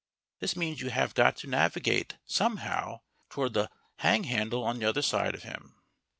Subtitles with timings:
[0.39, 5.03] This means you have got to navigate, somehow, toward the hang handle on the other
[5.03, 5.75] side of him.